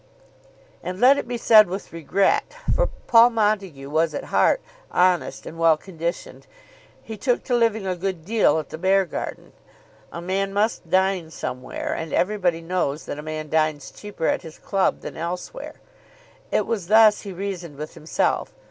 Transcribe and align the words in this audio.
And, 0.81 0.99
let 0.99 1.19
it 1.19 1.27
be 1.27 1.37
said 1.37 1.67
with 1.69 1.93
regret, 1.93 2.55
for 2.73 2.87
Paul 2.87 3.29
Montague 3.29 3.87
was 3.87 4.15
at 4.15 4.23
heart 4.33 4.59
honest 4.89 5.45
and 5.45 5.59
well 5.59 5.77
conditioned, 5.77 6.47
he 7.03 7.17
took 7.17 7.43
to 7.43 7.55
living 7.55 7.85
a 7.85 7.95
good 7.95 8.25
deal 8.25 8.57
at 8.57 8.69
the 8.69 8.79
Beargarden. 8.79 9.51
A 10.11 10.19
man 10.19 10.53
must 10.55 10.89
dine 10.89 11.29
somewhere, 11.29 11.93
and 11.93 12.13
everybody 12.13 12.61
knows 12.61 13.05
that 13.05 13.19
a 13.19 13.21
man 13.21 13.47
dines 13.49 13.91
cheaper 13.91 14.25
at 14.25 14.41
his 14.41 14.57
club 14.57 15.01
than 15.01 15.17
elsewhere. 15.17 15.75
It 16.51 16.65
was 16.65 16.87
thus 16.87 17.21
he 17.21 17.31
reasoned 17.31 17.77
with 17.77 17.93
himself. 17.93 18.51